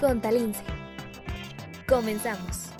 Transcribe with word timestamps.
Contalince. 0.00 0.62
Comenzamos. 1.88 2.70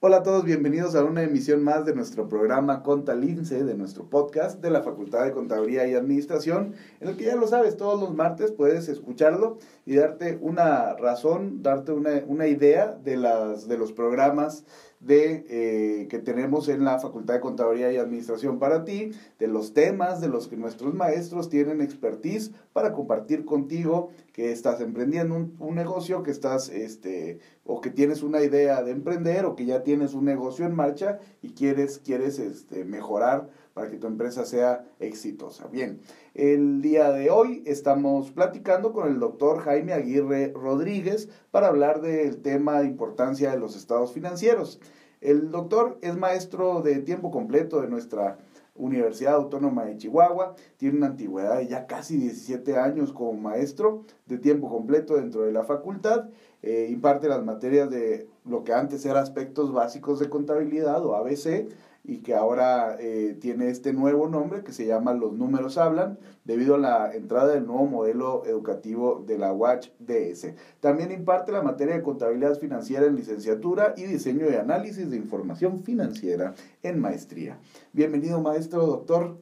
Hola 0.00 0.16
a 0.16 0.22
todos, 0.24 0.44
bienvenidos 0.44 0.96
a 0.96 1.04
una 1.04 1.22
emisión 1.22 1.62
más 1.62 1.86
de 1.86 1.94
nuestro 1.94 2.28
programa 2.28 2.82
Contalince, 2.82 3.62
de 3.62 3.76
nuestro 3.76 4.10
podcast 4.10 4.60
de 4.60 4.70
la 4.70 4.82
Facultad 4.82 5.24
de 5.24 5.30
Contaduría 5.30 5.86
y 5.86 5.94
Administración, 5.94 6.74
en 6.98 7.08
el 7.08 7.16
que 7.16 7.26
ya 7.26 7.36
lo 7.36 7.46
sabes, 7.46 7.76
todos 7.76 8.00
los 8.00 8.12
martes 8.12 8.50
puedes 8.50 8.88
escucharlo 8.88 9.58
y 9.86 9.94
darte 9.94 10.38
una 10.40 10.94
razón, 10.94 11.62
darte 11.62 11.92
una, 11.92 12.24
una 12.26 12.48
idea 12.48 12.98
de, 13.04 13.16
las, 13.16 13.68
de 13.68 13.78
los 13.78 13.92
programas 13.92 14.64
de, 15.02 15.44
eh, 15.48 16.08
que 16.08 16.18
tenemos 16.18 16.68
en 16.68 16.84
la 16.84 16.98
Facultad 16.98 17.34
de 17.34 17.40
Contaduría 17.40 17.92
y 17.92 17.96
Administración 17.96 18.58
para 18.58 18.84
ti, 18.84 19.10
de 19.38 19.48
los 19.48 19.74
temas 19.74 20.20
de 20.20 20.28
los 20.28 20.48
que 20.48 20.56
nuestros 20.56 20.94
maestros 20.94 21.48
tienen 21.48 21.80
expertise 21.80 22.52
para 22.72 22.92
compartir 22.92 23.44
contigo 23.44 24.10
que 24.32 24.52
estás 24.52 24.80
emprendiendo 24.80 25.34
un, 25.34 25.56
un, 25.58 25.74
negocio, 25.74 26.22
que 26.22 26.30
estás, 26.30 26.68
este, 26.68 27.40
o 27.64 27.80
que 27.80 27.90
tienes 27.90 28.22
una 28.22 28.42
idea 28.42 28.82
de 28.82 28.92
emprender, 28.92 29.44
o 29.44 29.56
que 29.56 29.66
ya 29.66 29.82
tienes 29.82 30.14
un 30.14 30.24
negocio 30.24 30.64
en 30.64 30.74
marcha 30.74 31.18
y 31.42 31.50
quieres, 31.50 31.98
quieres 31.98 32.38
este, 32.38 32.84
mejorar 32.84 33.48
para 33.74 33.88
que 33.90 33.96
tu 33.96 34.06
empresa 34.06 34.44
sea 34.44 34.84
exitosa. 35.00 35.68
Bien, 35.68 36.00
el 36.34 36.82
día 36.82 37.10
de 37.12 37.30
hoy 37.30 37.62
estamos 37.66 38.30
platicando 38.30 38.92
con 38.92 39.08
el 39.08 39.18
doctor 39.18 39.60
Jaime 39.60 39.92
Aguirre 39.92 40.52
Rodríguez 40.54 41.28
para 41.50 41.68
hablar 41.68 42.00
del 42.00 42.42
tema 42.42 42.80
de 42.80 42.86
importancia 42.86 43.50
de 43.50 43.58
los 43.58 43.76
estados 43.76 44.12
financieros. 44.12 44.80
El 45.20 45.50
doctor 45.50 45.98
es 46.02 46.16
maestro 46.16 46.82
de 46.82 46.98
tiempo 46.98 47.30
completo 47.30 47.80
de 47.80 47.88
nuestra 47.88 48.38
Universidad 48.74 49.34
Autónoma 49.34 49.84
de 49.84 49.98
Chihuahua, 49.98 50.54
tiene 50.78 50.96
una 50.96 51.08
antigüedad 51.08 51.58
de 51.58 51.68
ya 51.68 51.86
casi 51.86 52.16
17 52.16 52.76
años 52.76 53.12
como 53.12 53.34
maestro 53.34 54.04
de 54.26 54.38
tiempo 54.38 54.70
completo 54.70 55.16
dentro 55.16 55.42
de 55.42 55.52
la 55.52 55.62
facultad, 55.62 56.30
eh, 56.62 56.88
imparte 56.90 57.28
las 57.28 57.44
materias 57.44 57.90
de 57.90 58.28
lo 58.44 58.64
que 58.64 58.72
antes 58.72 59.04
era 59.04 59.20
aspectos 59.20 59.72
básicos 59.72 60.18
de 60.20 60.30
contabilidad 60.30 61.04
o 61.04 61.14
ABC, 61.14 61.68
y 62.04 62.18
que 62.18 62.34
ahora 62.34 62.96
eh, 62.98 63.36
tiene 63.40 63.68
este 63.68 63.92
nuevo 63.92 64.28
nombre 64.28 64.64
que 64.64 64.72
se 64.72 64.86
llama 64.86 65.14
Los 65.14 65.34
Números 65.34 65.78
Hablan, 65.78 66.18
debido 66.44 66.74
a 66.74 66.78
la 66.78 67.14
entrada 67.14 67.54
del 67.54 67.66
nuevo 67.66 67.86
modelo 67.86 68.44
educativo 68.44 69.22
de 69.24 69.38
la 69.38 69.52
Watch 69.52 69.88
DS. 70.00 70.54
También 70.80 71.12
imparte 71.12 71.52
la 71.52 71.62
materia 71.62 71.94
de 71.94 72.02
contabilidad 72.02 72.58
financiera 72.58 73.06
en 73.06 73.14
licenciatura 73.14 73.94
y 73.96 74.02
diseño 74.02 74.46
de 74.46 74.58
análisis 74.58 75.10
de 75.10 75.16
información 75.16 75.84
financiera 75.84 76.54
en 76.82 77.00
maestría. 77.00 77.58
Bienvenido 77.92 78.40
maestro, 78.40 78.84
doctor, 78.86 79.38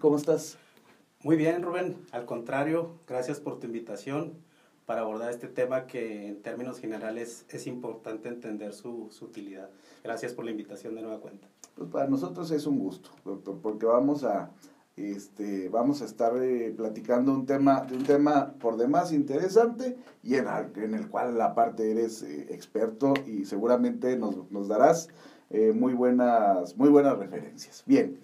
¿cómo 0.00 0.16
estás? 0.16 0.58
Muy 1.22 1.36
bien, 1.36 1.62
Rubén. 1.62 1.96
Al 2.10 2.26
contrario, 2.26 2.90
gracias 3.06 3.38
por 3.38 3.60
tu 3.60 3.66
invitación 3.66 4.34
para 4.86 5.02
abordar 5.02 5.30
este 5.30 5.48
tema 5.48 5.86
que 5.86 6.28
en 6.28 6.42
términos 6.42 6.78
generales 6.78 7.46
es 7.48 7.66
importante 7.66 8.28
entender 8.28 8.72
su, 8.72 9.08
su 9.10 9.26
utilidad. 9.26 9.70
Gracias 10.02 10.32
por 10.32 10.44
la 10.44 10.50
invitación 10.50 10.94
de 10.94 11.02
nueva 11.02 11.20
cuenta. 11.20 11.48
Pues 11.74 11.90
para 11.90 12.06
nosotros 12.06 12.50
es 12.50 12.66
un 12.66 12.78
gusto, 12.78 13.10
doctor, 13.24 13.58
porque 13.60 13.86
vamos 13.86 14.24
a, 14.24 14.50
este, 14.96 15.68
vamos 15.70 16.02
a 16.02 16.04
estar 16.04 16.36
eh, 16.36 16.72
platicando 16.76 17.32
un 17.32 17.46
tema, 17.46 17.80
de 17.80 17.96
un 17.96 18.04
tema 18.04 18.54
por 18.60 18.76
demás 18.76 19.12
interesante 19.12 19.96
y 20.22 20.36
en, 20.36 20.46
en 20.76 20.94
el 20.94 21.08
cual 21.08 21.36
la 21.36 21.54
parte 21.54 21.90
eres 21.90 22.22
eh, 22.22 22.46
experto 22.50 23.14
y 23.26 23.44
seguramente 23.44 24.16
nos, 24.16 24.50
nos 24.50 24.68
darás 24.68 25.08
eh, 25.50 25.72
muy, 25.72 25.94
buenas, 25.94 26.76
muy 26.76 26.90
buenas 26.90 27.18
referencias. 27.18 27.82
Bien, 27.86 28.18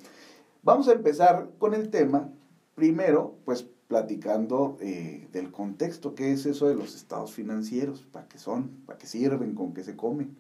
vamos 0.62 0.88
a 0.88 0.92
empezar 0.92 1.48
con 1.58 1.75
el 1.75 1.91
tema, 1.91 2.28
primero, 2.75 3.34
pues 3.44 3.69
platicando 3.91 4.78
del 4.78 5.50
contexto, 5.50 6.14
qué 6.14 6.30
es 6.30 6.46
eso 6.46 6.69
de 6.69 6.77
los 6.77 6.94
estados 6.94 7.33
financieros, 7.33 8.06
para 8.12 8.28
qué 8.28 8.38
son, 8.38 8.69
para 8.86 8.97
qué 8.97 9.08
sirven, 9.08 9.56
con 9.56 9.74
qué 9.74 9.82
se 9.82 9.97
comen. 9.97 10.36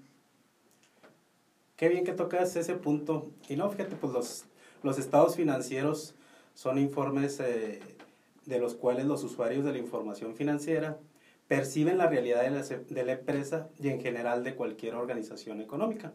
Qué 1.74 1.88
bien 1.88 2.04
que 2.04 2.12
tocas 2.12 2.54
ese 2.54 2.76
punto. 2.76 3.32
Y 3.48 3.56
no, 3.56 3.68
fíjate, 3.68 3.96
pues 3.96 4.12
los, 4.12 4.44
los 4.84 5.00
estados 5.00 5.34
financieros 5.34 6.14
son 6.54 6.78
informes 6.78 7.40
eh, 7.40 7.80
de 8.46 8.60
los 8.60 8.76
cuales 8.76 9.06
los 9.06 9.24
usuarios 9.24 9.64
de 9.64 9.72
la 9.72 9.78
información 9.78 10.36
financiera 10.36 11.00
perciben 11.48 11.98
la 11.98 12.06
realidad 12.06 12.42
de 12.42 12.50
la, 12.50 12.62
de 12.62 13.04
la 13.04 13.12
empresa 13.14 13.68
y 13.80 13.88
en 13.88 14.00
general 14.00 14.44
de 14.44 14.54
cualquier 14.54 14.94
organización 14.94 15.60
económica. 15.60 16.12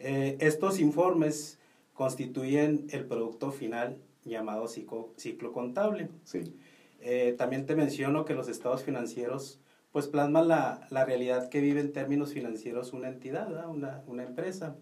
Eh, 0.00 0.36
estos 0.40 0.80
informes 0.80 1.60
constituyen 1.94 2.88
el 2.90 3.06
producto 3.06 3.52
final 3.52 3.98
llamado 4.24 4.68
ciclo, 4.68 5.12
ciclo 5.16 5.52
contable. 5.52 6.08
Sí. 6.24 6.54
Eh, 7.00 7.34
también 7.38 7.66
te 7.66 7.74
menciono 7.74 8.24
que 8.24 8.34
los 8.34 8.48
estados 8.48 8.82
financieros 8.82 9.60
pues 9.92 10.06
plasma 10.06 10.42
la, 10.42 10.86
la, 10.90 11.04
realidad 11.04 11.48
que 11.48 11.60
vive 11.60 11.80
en 11.80 11.92
términos 11.92 12.32
financieros 12.32 12.92
una 12.92 13.08
entidad, 13.08 13.68
una, 13.68 14.04
una, 14.06 14.22
empresa. 14.22 14.76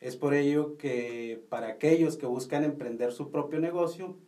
Es 0.00 0.16
por 0.16 0.34
ello 0.34 0.76
que 0.76 1.42
para 1.48 1.68
aquellos 1.68 2.18
que 2.18 2.26
buscan 2.26 2.62
emprender 2.62 3.12
su 3.12 3.30
propio 3.30 3.58
negocio, 3.58 4.18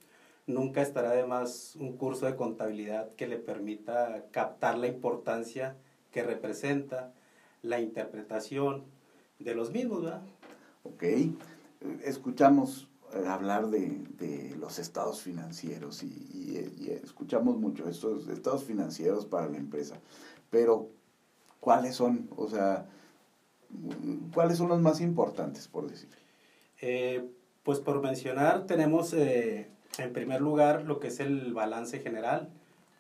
nunca 0.47 0.81
estará 0.81 1.11
de 1.11 1.27
más 1.27 1.77
un 1.77 1.97
curso 1.97 2.27
de 2.27 2.37
contabilidad 2.37 3.15
que 3.17 3.27
le 3.27 3.37
permita 3.37 4.25
captar 4.31 4.79
la 4.79 4.87
importancia 4.87 5.77
que 6.13 6.23
representa 6.23 7.13
la 7.63 7.81
interpretación 7.81 8.85
de 9.39 9.55
los 9.55 9.71
mismos. 9.71 10.03
¿verdad? 10.03 10.23
Ok, 10.85 11.05
escuchamos 12.05 12.89
hablar 13.27 13.69
de, 13.69 14.05
de, 14.19 14.57
los 14.57 14.79
estados 14.79 15.23
financieros 15.23 16.03
y, 16.03 16.07
y, 16.07 16.75
y, 16.79 16.91
escuchamos 16.91 17.57
mucho 17.57 17.89
estos 17.89 18.29
estados 18.29 18.65
financieros 18.65 19.27
para 19.27 19.49
la 19.49 19.57
empresa, 19.57 20.01
pero 20.51 20.91
¿cuáles 21.61 21.95
son? 21.95 22.29
O 22.37 22.49
sea, 22.49 22.87
¿cuáles 24.35 24.59
son 24.59 24.69
los 24.69 24.81
más 24.81 25.01
importantes, 25.01 25.69
por 25.69 25.91
decir? 25.91 26.09
Eh, 26.81 27.29
pues 27.63 27.81
por 27.81 28.01
mencionar, 28.01 28.67
tenemos 28.67 29.13
eh, 29.13 29.69
en 29.99 30.13
primer 30.13 30.41
lugar 30.41 30.85
lo 30.85 31.01
que 31.01 31.09
es 31.09 31.21
el 31.21 31.53
balance 31.55 32.01
general 32.01 32.51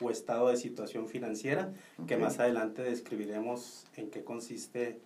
o 0.00 0.10
estado 0.10 0.48
de 0.48 0.56
situación 0.56 1.08
financiera, 1.08 1.72
okay. 1.94 2.06
que 2.06 2.16
más 2.22 2.38
adelante 2.38 2.82
describiremos 2.82 3.86
en 3.96 4.10
qué 4.10 4.24
consiste 4.24 5.00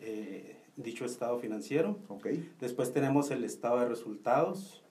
eh, 0.00 0.56
dicho 0.76 1.04
estado 1.04 1.38
financiero. 1.38 1.98
Okay. 2.08 2.50
Después 2.60 2.92
tenemos 2.92 3.30
el 3.30 3.44
estado 3.44 3.80
de 3.80 3.88
resultados, 3.88 4.82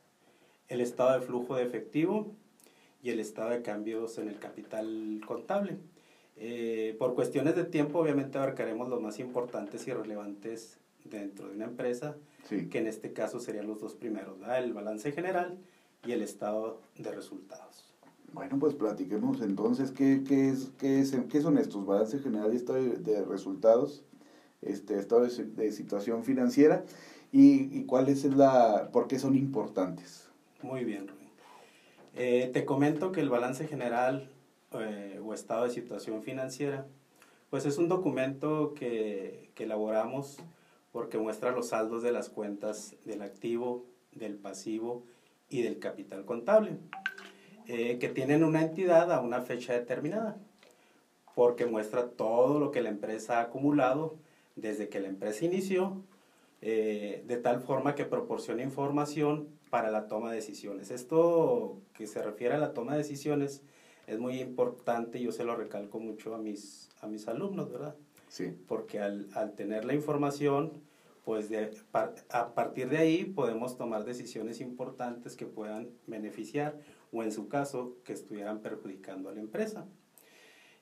el 0.67 0.81
estado 0.81 1.19
de 1.19 1.25
flujo 1.25 1.55
de 1.55 1.63
efectivo 1.63 2.33
y 3.01 3.09
el 3.09 3.19
estado 3.19 3.49
de 3.49 3.61
cambios 3.61 4.17
en 4.17 4.29
el 4.29 4.39
capital 4.39 5.21
contable. 5.27 5.77
Eh, 6.37 6.95
por 6.97 7.13
cuestiones 7.15 7.55
de 7.55 7.65
tiempo, 7.65 7.99
obviamente 7.99 8.37
abarcaremos 8.37 8.89
los 8.89 9.01
más 9.01 9.19
importantes 9.19 9.87
y 9.87 9.93
relevantes 9.93 10.79
dentro 11.03 11.49
de 11.49 11.55
una 11.55 11.65
empresa, 11.65 12.15
sí. 12.47 12.69
que 12.69 12.79
en 12.79 12.87
este 12.87 13.13
caso 13.13 13.39
serían 13.39 13.67
los 13.67 13.79
dos 13.79 13.93
primeros, 13.93 14.39
¿verdad? 14.39 14.63
el 14.63 14.73
balance 14.73 15.11
general 15.11 15.57
y 16.05 16.13
el 16.13 16.21
estado 16.21 16.81
de 16.97 17.11
resultados. 17.11 17.93
Bueno, 18.31 18.57
pues 18.57 18.73
platiquemos 18.73 19.41
entonces 19.41 19.91
qué, 19.91 20.23
qué, 20.27 20.49
es, 20.49 20.71
qué, 20.79 21.01
es, 21.01 21.15
qué 21.29 21.41
son 21.41 21.59
estos, 21.59 21.85
balance 21.85 22.17
general 22.17 22.51
y 22.53 22.55
estado 22.55 22.81
de, 22.81 22.95
de 22.97 23.23
resultados 23.25 24.03
este 24.67 24.99
estado 24.99 25.21
de, 25.21 25.43
de 25.45 25.71
situación 25.71 26.23
financiera 26.23 26.83
y, 27.31 27.77
y, 27.77 27.85
cuál 27.85 28.09
es 28.09 28.23
la, 28.25 28.89
por 28.91 29.07
qué 29.07 29.19
son 29.19 29.35
importantes. 29.35 30.29
Muy 30.61 30.83
bien, 30.83 31.07
Rubén. 31.07 31.23
Eh, 32.15 32.51
te 32.53 32.63
comento 32.63 33.11
que 33.11 33.21
el 33.21 33.29
balance 33.29 33.67
general 33.67 34.29
eh, 34.73 35.19
o 35.23 35.33
estado 35.33 35.63
de 35.63 35.71
situación 35.71 36.21
financiera, 36.21 36.85
pues 37.49 37.65
es 37.65 37.77
un 37.77 37.87
documento 37.87 38.73
que, 38.75 39.49
que 39.55 39.63
elaboramos 39.63 40.37
porque 40.91 41.17
muestra 41.17 41.51
los 41.51 41.69
saldos 41.69 42.03
de 42.03 42.11
las 42.11 42.29
cuentas 42.29 42.95
del 43.03 43.23
activo, 43.23 43.83
del 44.11 44.35
pasivo 44.35 45.03
y 45.49 45.63
del 45.63 45.79
capital 45.79 46.23
contable, 46.23 46.77
eh, 47.65 47.97
que 47.97 48.09
tienen 48.09 48.43
una 48.43 48.61
entidad 48.61 49.11
a 49.11 49.19
una 49.19 49.41
fecha 49.41 49.73
determinada, 49.73 50.37
porque 51.33 51.65
muestra 51.65 52.09
todo 52.09 52.59
lo 52.59 52.69
que 52.69 52.83
la 52.83 52.89
empresa 52.89 53.39
ha 53.39 53.41
acumulado 53.41 54.17
desde 54.55 54.89
que 54.89 54.99
la 54.99 55.07
empresa 55.07 55.45
inició, 55.45 56.03
eh, 56.61 57.23
de 57.27 57.37
tal 57.37 57.61
forma 57.61 57.95
que 57.95 58.05
proporciona 58.05 58.63
información 58.63 59.49
para 59.69 59.91
la 59.91 60.07
toma 60.07 60.29
de 60.29 60.37
decisiones. 60.37 60.91
Esto 60.91 61.81
que 61.93 62.07
se 62.07 62.21
refiere 62.21 62.55
a 62.55 62.59
la 62.59 62.73
toma 62.73 62.93
de 62.93 62.99
decisiones 62.99 63.63
es 64.07 64.19
muy 64.19 64.39
importante 64.39 65.21
yo 65.21 65.31
se 65.31 65.43
lo 65.43 65.55
recalco 65.55 65.99
mucho 65.99 66.35
a 66.35 66.37
mis, 66.37 66.89
a 67.01 67.07
mis 67.07 67.27
alumnos, 67.27 67.71
¿verdad? 67.71 67.95
Sí. 68.27 68.55
Porque 68.67 68.99
al, 68.99 69.29
al 69.33 69.53
tener 69.53 69.85
la 69.85 69.93
información, 69.93 70.73
pues 71.23 71.49
de, 71.49 71.71
a 72.29 72.53
partir 72.53 72.89
de 72.89 72.97
ahí 72.97 73.25
podemos 73.25 73.77
tomar 73.77 74.03
decisiones 74.03 74.59
importantes 74.59 75.35
que 75.35 75.45
puedan 75.45 75.89
beneficiar 76.07 76.77
o 77.11 77.23
en 77.23 77.31
su 77.31 77.47
caso 77.47 77.95
que 78.03 78.13
estuvieran 78.13 78.59
perjudicando 78.59 79.29
a 79.29 79.33
la 79.33 79.39
empresa. 79.39 79.85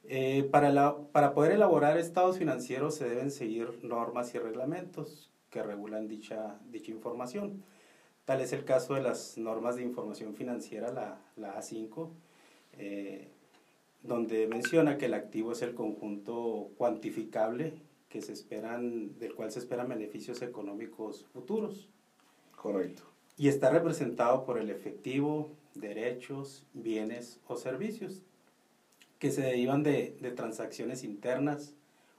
Eh, 0.04 0.48
para, 0.52 0.72
la, 0.72 0.98
para 1.12 1.34
poder 1.34 1.52
elaborar 1.52 1.98
estados 1.98 2.38
financieros 2.38 2.96
se 2.96 3.08
deben 3.08 3.32
seguir 3.32 3.80
normas 3.84 4.34
y 4.34 4.40
reglamentos 4.40 5.32
que 5.50 5.62
regulan 5.62 6.08
dicha, 6.08 6.60
dicha 6.70 6.92
información. 6.92 7.64
Tal 8.26 8.42
es 8.42 8.54
el 8.54 8.66
caso 8.66 8.96
de 8.96 9.02
las 9.02 9.38
normas 9.38 9.76
de 9.76 9.84
información 9.84 10.36
financiera, 10.36 10.92
la, 10.92 11.22
la 11.36 11.60
A5, 11.60 12.10
eh, 12.74 13.30
donde 14.04 14.48
menciona 14.48 14.98
que 14.98 15.06
el 15.06 15.14
activo 15.14 15.52
es 15.52 15.62
el 15.62 15.76
conjunto 15.76 16.72
cuantificable 16.78 17.82
que 18.10 18.22
se 18.22 18.34
esperan, 18.34 19.18
del 19.20 19.36
cual 19.36 19.52
se 19.52 19.60
esperan 19.60 19.90
beneficios 19.90 20.42
económicos 20.42 21.26
futuros. 21.34 21.90
Correcto. 22.56 23.04
Y 23.38 23.48
está 23.48 23.70
representado 23.70 24.46
por 24.46 24.58
el 24.58 24.70
efectivo, 24.70 25.52
derechos, 25.76 26.66
bienes 26.74 27.40
o 27.48 27.56
servicios 27.56 28.24
que 29.22 29.32
se 29.32 29.44
derivan 29.44 29.84
de, 29.84 30.18
de 30.20 30.32
transacciones 30.32 31.04
internas 31.04 31.76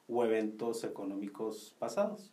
o 0.09 0.25
eventos 0.25 0.85
económicos 0.85 1.75
pasados. 1.81 2.31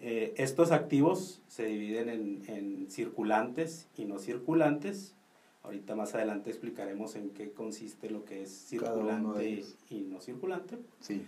Eh, 0.00 0.32
estos 0.38 0.72
activos 0.72 1.42
se 1.48 1.66
dividen 1.66 2.08
en, 2.08 2.42
en, 2.46 2.90
circulantes 2.90 3.86
y 3.94 4.06
no 4.06 4.20
circulantes. 4.20 5.14
Ahorita 5.62 5.94
más 5.94 6.14
adelante 6.14 6.48
explicaremos 6.48 7.14
en 7.14 7.28
qué 7.28 7.52
consiste 7.52 8.08
lo 8.08 8.24
que 8.24 8.44
es 8.44 8.50
circulante 8.50 9.62
y 9.90 10.00
no 10.00 10.22
circulante. 10.22 10.78
Sí. 11.00 11.20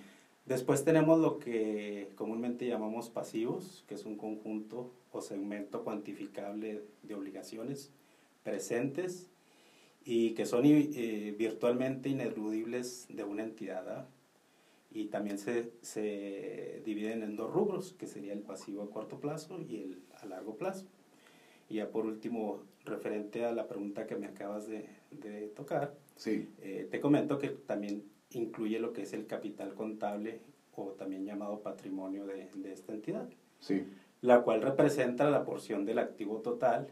Después 0.47 0.83
tenemos 0.83 1.21
lo 1.21 1.39
que 1.41 2.09
comúnmente 2.15 2.67
llamamos 2.67 3.11
pasivos, 3.11 3.85
que 3.87 3.97
es 3.97 4.07
un 4.07 4.17
conjunto 4.17 4.91
o 5.13 5.21
segmento 5.21 5.85
cuantificable 5.85 6.85
de 7.03 7.15
obligaciones 7.15 7.91
presentes 8.45 9.29
y 10.05 10.31
que 10.35 10.47
son 10.47 10.65
eh, 10.65 11.35
virtualmente 11.39 12.09
ineludibles 12.09 13.07
de 13.09 13.25
una 13.25 13.43
entidad. 13.43 14.09
Y 14.93 15.07
también 15.07 15.39
se, 15.39 15.73
se, 15.83 16.83
dividen 16.85 17.23
en 17.23 17.37
dos 17.37 17.53
rubros, 17.53 17.93
que 17.93 18.07
sería 18.07 18.33
el 18.33 18.41
pasivo 18.41 18.83
a 18.83 18.91
corto 18.91 19.21
plazo 19.21 19.61
y 19.61 19.77
el 19.77 20.03
a 20.21 20.27
largo 20.27 20.57
plazo. 20.57 20.87
Y 21.69 21.77
ya 21.77 21.91
por 21.91 22.07
último, 22.07 22.65
referente 22.85 23.45
a 23.45 23.53
la 23.53 23.69
pregunta 23.69 24.07
que 24.07 24.17
me 24.17 24.27
acabas 24.27 24.67
de, 24.67 24.89
de 25.11 25.49
tocar, 25.49 25.95
sí. 26.17 26.49
Eh, 26.61 26.89
te 26.91 27.01
comento 27.01 27.39
que 27.39 27.51
también 27.51 28.05
incluye 28.31 28.81
lo 28.81 28.93
que 28.93 29.03
es 29.03 29.13
el 29.13 29.27
capital 29.27 29.75
contable 29.75 30.41
o 30.75 30.89
también 30.93 31.25
llamado 31.25 31.61
patrimonio 31.61 32.27
de, 32.27 32.49
de 32.55 32.73
esta 32.73 32.93
entidad. 32.93 33.29
Sí. 33.61 33.85
La 34.23 34.43
cual 34.43 34.63
representa 34.63 35.31
la 35.31 35.45
porción 35.45 35.85
del 35.85 35.99
activo 35.99 36.41
total 36.41 36.89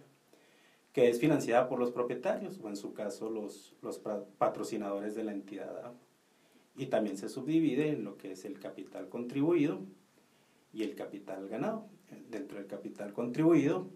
que 0.92 1.08
es 1.08 1.20
financiada 1.20 1.68
por 1.68 1.78
los 1.78 1.90
propietarios, 1.90 2.58
o 2.62 2.68
en 2.68 2.76
su 2.76 2.92
caso 2.92 3.30
los, 3.30 3.76
los 3.82 3.98
patrocinadores 4.38 5.14
de 5.14 5.24
la 5.24 5.32
entidad. 5.32 5.92
Y 6.76 6.86
también 6.86 7.16
se 7.16 7.28
subdivide 7.28 7.90
en 7.90 8.04
lo 8.04 8.16
que 8.16 8.32
es 8.32 8.44
el 8.44 8.58
capital 8.58 9.08
contribuido 9.08 9.80
y 10.72 10.82
el 10.82 10.94
capital 10.94 11.48
ganado. 11.48 11.86
Dentro 12.30 12.58
del 12.58 12.66
capital 12.66 13.12
contribuido 13.12 13.88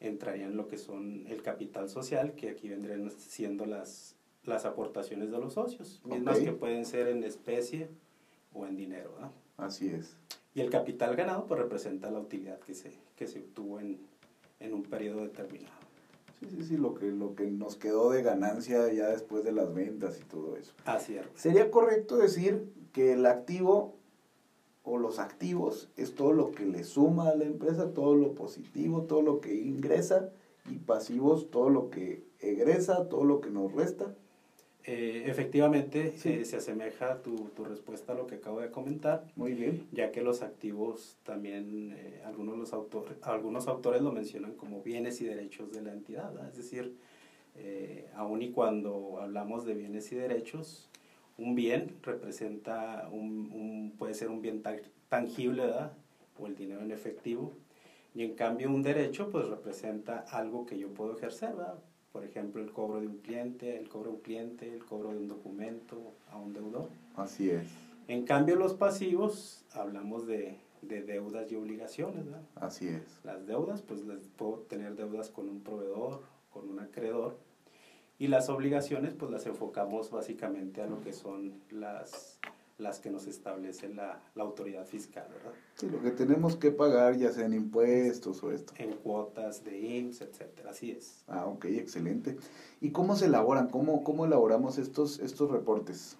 entrarían 0.00 0.56
lo 0.56 0.68
que 0.68 0.78
son 0.78 1.26
el 1.26 1.42
capital 1.42 1.88
social, 1.88 2.34
que 2.34 2.50
aquí 2.50 2.68
vendrían 2.68 3.10
siendo 3.10 3.66
las, 3.66 4.16
las 4.44 4.64
aportaciones 4.64 5.30
de 5.30 5.38
los 5.38 5.54
socios, 5.54 6.00
mismas 6.04 6.38
que 6.38 6.52
pueden 6.52 6.84
ser 6.84 7.08
en 7.08 7.24
especie 7.24 7.88
o 8.52 8.66
en 8.66 8.76
dinero. 8.76 9.12
Así 9.56 9.88
es. 9.88 10.16
Y 10.54 10.60
el 10.60 10.70
capital 10.70 11.16
ganado 11.16 11.46
pues 11.46 11.60
representa 11.60 12.10
la 12.10 12.20
utilidad 12.20 12.60
que 12.60 12.74
se, 12.74 12.92
que 13.16 13.26
se 13.26 13.40
obtuvo 13.40 13.80
en, 13.80 13.98
en 14.60 14.74
un 14.74 14.82
periodo 14.84 15.22
determinado. 15.22 15.83
Sí, 16.48 16.56
sí, 16.56 16.64
sí, 16.64 16.76
lo 16.76 16.94
que, 16.94 17.06
lo 17.06 17.34
que 17.34 17.50
nos 17.50 17.76
quedó 17.76 18.10
de 18.10 18.22
ganancia 18.22 18.92
ya 18.92 19.08
después 19.08 19.44
de 19.44 19.52
las 19.52 19.72
ventas 19.74 20.18
y 20.20 20.24
todo 20.24 20.56
eso. 20.56 20.74
Así 20.84 21.16
es. 21.16 21.26
Sería 21.34 21.70
correcto 21.70 22.16
decir 22.16 22.72
que 22.92 23.12
el 23.12 23.26
activo 23.26 23.96
o 24.82 24.98
los 24.98 25.18
activos 25.18 25.90
es 25.96 26.14
todo 26.14 26.32
lo 26.32 26.52
que 26.52 26.66
le 26.66 26.84
suma 26.84 27.28
a 27.30 27.34
la 27.34 27.44
empresa, 27.44 27.92
todo 27.92 28.14
lo 28.14 28.34
positivo, 28.34 29.02
todo 29.02 29.22
lo 29.22 29.40
que 29.40 29.54
ingresa 29.54 30.30
y 30.70 30.76
pasivos, 30.76 31.50
todo 31.50 31.70
lo 31.70 31.90
que 31.90 32.26
egresa, 32.40 33.08
todo 33.08 33.24
lo 33.24 33.40
que 33.40 33.50
nos 33.50 33.72
resta. 33.72 34.14
Eh, 34.86 35.24
efectivamente, 35.26 36.14
eh, 36.24 36.44
se 36.44 36.56
asemeja 36.56 37.22
tu, 37.22 37.48
tu, 37.56 37.64
respuesta 37.64 38.12
a 38.12 38.16
lo 38.16 38.26
que 38.26 38.34
acabo 38.34 38.60
de 38.60 38.70
comentar. 38.70 39.24
Muy 39.34 39.54
bien. 39.54 39.86
Ya 39.92 40.12
que 40.12 40.20
los 40.20 40.42
activos 40.42 41.16
también, 41.24 41.94
eh, 41.96 42.20
algunos, 42.26 42.58
los 42.58 42.74
autores, 42.74 43.16
algunos 43.22 43.66
autores 43.66 44.02
lo 44.02 44.12
mencionan 44.12 44.52
como 44.54 44.82
bienes 44.82 45.22
y 45.22 45.24
derechos 45.24 45.72
de 45.72 45.80
la 45.80 45.92
entidad. 45.92 46.32
Es 46.48 46.58
decir, 46.58 46.94
aun 48.14 48.42
y 48.42 48.50
cuando 48.50 49.20
hablamos 49.20 49.64
de 49.64 49.74
bienes 49.74 50.12
y 50.12 50.16
derechos, 50.16 50.90
un 51.38 51.54
bien 51.54 51.96
representa, 52.02 53.08
un, 53.10 53.50
un 53.52 53.94
puede 53.96 54.12
ser 54.12 54.28
un 54.28 54.42
bien 54.42 54.62
tangible, 55.08 55.62
¿verdad? 55.62 55.92
O 56.38 56.46
el 56.46 56.56
dinero 56.56 56.82
en 56.82 56.90
efectivo. 56.90 57.52
Y 58.14 58.22
en 58.22 58.34
cambio 58.34 58.68
un 58.70 58.82
derecho, 58.82 59.30
pues 59.30 59.48
representa 59.48 60.20
algo 60.30 60.66
que 60.66 60.78
yo 60.78 60.88
puedo 60.88 61.16
ejercer, 61.16 61.54
¿verdad? 61.54 61.78
Por 62.14 62.24
ejemplo, 62.24 62.62
el 62.62 62.70
cobro 62.70 63.00
de 63.00 63.08
un 63.08 63.16
cliente, 63.18 63.76
el 63.76 63.88
cobro 63.88 64.10
de 64.10 64.16
un 64.18 64.22
cliente, 64.22 64.72
el 64.72 64.84
cobro 64.84 65.10
de 65.10 65.16
un 65.16 65.26
documento 65.26 66.00
a 66.30 66.36
un 66.36 66.52
deudor. 66.52 66.88
Así 67.16 67.50
es. 67.50 67.66
En 68.06 68.24
cambio, 68.24 68.54
los 68.54 68.74
pasivos, 68.74 69.64
hablamos 69.72 70.24
de, 70.24 70.56
de 70.82 71.02
deudas 71.02 71.50
y 71.50 71.56
obligaciones, 71.56 72.24
¿verdad? 72.24 72.42
Así 72.54 72.86
es. 72.86 73.02
Las 73.24 73.48
deudas, 73.48 73.82
pues 73.82 74.04
les 74.04 74.28
puedo 74.28 74.58
tener 74.60 74.94
deudas 74.94 75.28
con 75.28 75.48
un 75.48 75.60
proveedor, 75.60 76.22
con 76.52 76.70
un 76.70 76.78
acreedor, 76.78 77.36
y 78.16 78.28
las 78.28 78.48
obligaciones, 78.48 79.12
pues 79.14 79.32
las 79.32 79.44
enfocamos 79.46 80.12
básicamente 80.12 80.82
a 80.82 80.86
lo 80.86 81.00
que 81.00 81.12
son 81.12 81.54
las 81.72 82.38
las 82.78 82.98
que 82.98 83.10
nos 83.10 83.26
establece 83.26 83.88
la, 83.88 84.20
la, 84.34 84.42
autoridad 84.42 84.84
fiscal, 84.84 85.26
¿verdad? 85.32 85.52
Sí, 85.76 85.88
lo 85.88 86.02
que 86.02 86.10
tenemos 86.10 86.56
que 86.56 86.72
pagar, 86.72 87.16
ya 87.16 87.30
sea 87.30 87.46
en 87.46 87.54
impuestos 87.54 88.42
o 88.42 88.50
esto. 88.50 88.72
En 88.78 88.92
cuotas 88.92 89.64
de 89.64 89.78
IMSS, 89.78 90.22
etcétera, 90.22 90.70
así 90.70 90.90
es. 90.90 91.22
Ah, 91.28 91.46
ok, 91.46 91.66
excelente. 91.66 92.36
¿Y 92.80 92.90
cómo 92.90 93.14
se 93.16 93.26
elaboran? 93.26 93.68
¿Cómo, 93.68 94.02
cómo 94.02 94.24
elaboramos 94.24 94.78
estos, 94.78 95.20
estos 95.20 95.50
reportes? 95.50 96.16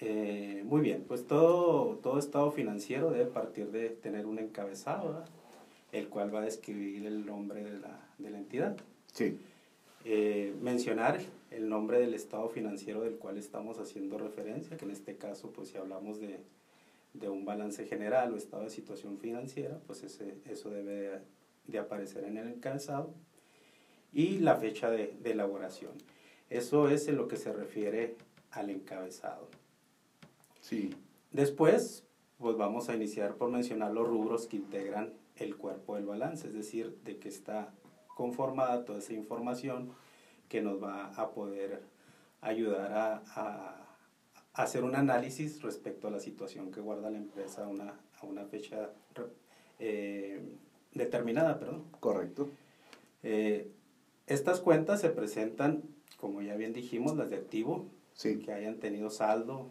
Eh, 0.00 0.62
muy 0.66 0.82
bien, 0.82 1.04
pues 1.08 1.26
todo, 1.26 1.96
todo 1.96 2.18
estado 2.18 2.52
financiero 2.52 3.10
debe 3.10 3.26
partir 3.26 3.70
de 3.70 3.88
tener 3.88 4.26
un 4.26 4.38
encabezado, 4.38 5.08
¿verdad? 5.08 5.28
el 5.92 6.08
cual 6.08 6.34
va 6.34 6.40
a 6.40 6.44
describir 6.44 7.06
el 7.06 7.24
nombre 7.24 7.64
de 7.64 7.78
la, 7.78 8.00
de 8.18 8.30
la 8.30 8.38
entidad. 8.38 8.76
Sí. 9.12 9.38
Eh, 10.04 10.54
mencionar 10.60 11.18
el 11.50 11.68
nombre 11.68 12.00
del 12.00 12.14
estado 12.14 12.48
financiero 12.48 13.02
del 13.02 13.16
cual 13.16 13.38
estamos 13.38 13.78
haciendo 13.78 14.18
referencia, 14.18 14.76
que 14.76 14.84
en 14.84 14.90
este 14.90 15.16
caso, 15.16 15.52
pues 15.52 15.68
si 15.68 15.78
hablamos 15.78 16.20
de, 16.20 16.40
de 17.14 17.28
un 17.28 17.44
balance 17.44 17.86
general 17.86 18.32
o 18.32 18.36
estado 18.36 18.64
de 18.64 18.70
situación 18.70 19.18
financiera, 19.18 19.78
pues 19.86 20.02
ese, 20.02 20.34
eso 20.46 20.70
debe 20.70 21.20
de, 21.66 21.78
aparecer 21.78 22.24
en 22.24 22.36
el 22.36 22.48
encabezado. 22.48 23.12
Y 24.12 24.38
la 24.38 24.56
fecha 24.56 24.90
de, 24.90 25.14
de, 25.20 25.32
elaboración. 25.32 25.92
Eso 26.48 26.88
es 26.88 27.06
en 27.08 27.16
lo 27.16 27.28
que 27.28 27.36
se 27.36 27.52
refiere 27.52 28.16
al 28.50 28.70
encabezado. 28.70 29.48
Sí. 30.60 30.94
Después, 31.32 32.04
pues 32.38 32.56
vamos 32.56 32.88
a 32.88 32.94
iniciar 32.94 33.34
por 33.34 33.50
mencionar 33.50 33.92
los 33.92 34.08
rubros 34.08 34.46
que 34.46 34.56
integran 34.56 35.12
el 35.36 35.56
cuerpo 35.56 35.96
del 35.96 36.06
balance, 36.06 36.46
es 36.46 36.54
decir, 36.54 36.96
de 37.04 37.18
que 37.18 37.28
está 37.28 37.74
conformada 38.14 38.84
toda 38.84 39.00
esa 39.00 39.12
información 39.12 39.92
que 40.48 40.62
nos 40.62 40.82
va 40.82 41.06
a 41.14 41.30
poder 41.30 41.82
ayudar 42.40 42.92
a, 42.92 43.22
a, 43.34 43.86
hacer 44.54 44.84
un 44.84 44.94
análisis 44.94 45.62
respecto 45.62 46.08
a 46.08 46.10
la 46.10 46.20
situación 46.20 46.70
que 46.70 46.80
guarda 46.80 47.10
la 47.10 47.18
empresa 47.18 47.64
a 47.64 47.68
una, 47.68 47.94
a 48.20 48.26
una 48.26 48.44
fecha 48.46 48.90
eh, 49.78 50.40
determinada. 50.94 51.58
Perdón. 51.58 51.84
Correcto. 52.00 52.48
Eh, 53.22 53.70
estas 54.26 54.60
cuentas 54.60 55.00
se 55.00 55.10
presentan, 55.10 55.82
como 56.18 56.42
ya 56.42 56.56
bien 56.56 56.72
dijimos, 56.72 57.16
las 57.16 57.30
de 57.30 57.36
activo, 57.36 57.86
sí. 58.14 58.38
que 58.38 58.52
hayan 58.52 58.78
tenido 58.78 59.10
saldo, 59.10 59.68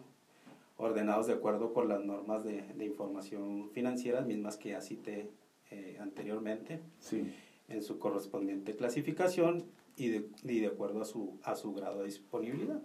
ordenados 0.76 1.26
de 1.26 1.34
acuerdo 1.34 1.72
con 1.72 1.88
las 1.88 2.04
normas 2.04 2.44
de, 2.44 2.62
de 2.62 2.84
información 2.84 3.70
financiera, 3.70 4.20
mismas 4.20 4.56
que 4.56 4.70
ya 4.70 4.80
cité 4.80 5.30
eh, 5.70 5.98
anteriormente. 6.00 6.80
Sí 7.00 7.32
en 7.68 7.82
su 7.82 7.98
correspondiente 7.98 8.76
clasificación 8.76 9.64
y 9.96 10.08
de, 10.08 10.28
de 10.42 10.66
acuerdo 10.66 11.00
a 11.00 11.04
su, 11.04 11.38
a 11.42 11.56
su 11.56 11.72
grado 11.72 12.00
de 12.00 12.06
disponibilidad. 12.06 12.80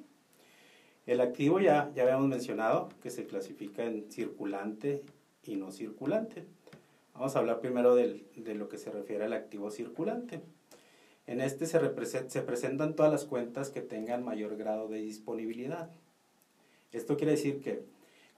El 1.05 1.19
activo 1.19 1.59
ya, 1.59 1.91
ya 1.95 2.03
habíamos 2.03 2.27
mencionado 2.27 2.89
que 3.01 3.09
se 3.09 3.25
clasifica 3.25 3.83
en 3.83 4.11
circulante 4.11 5.03
y 5.43 5.55
no 5.55 5.71
circulante. 5.71 6.45
Vamos 7.13 7.35
a 7.35 7.39
hablar 7.39 7.59
primero 7.59 7.95
del, 7.95 8.27
de 8.35 8.55
lo 8.55 8.69
que 8.69 8.77
se 8.77 8.91
refiere 8.91 9.25
al 9.25 9.33
activo 9.33 9.71
circulante. 9.71 10.41
En 11.27 11.41
este 11.41 11.65
se, 11.65 11.79
se 12.29 12.41
presentan 12.41 12.95
todas 12.95 13.11
las 13.11 13.25
cuentas 13.25 13.69
que 13.69 13.81
tengan 13.81 14.23
mayor 14.23 14.55
grado 14.57 14.87
de 14.87 14.99
disponibilidad. 14.99 15.91
Esto 16.91 17.17
quiere 17.17 17.33
decir 17.33 17.61
que, 17.61 17.83